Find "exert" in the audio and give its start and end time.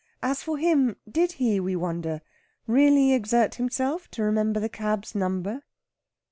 3.13-3.53